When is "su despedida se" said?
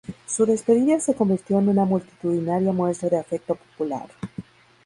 0.25-1.13